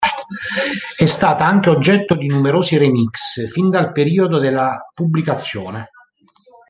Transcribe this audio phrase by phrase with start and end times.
[0.97, 5.89] È stata anche oggetto di numerosi remix fin dal periodo della pubblicazione.